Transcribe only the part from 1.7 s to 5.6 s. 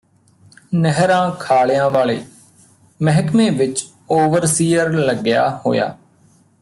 ਵਾਲੇ ਮਹਿਕਮੇ ਵਿਚ ਓਵਰਸੀਅਰ ਲੱਗਿਆ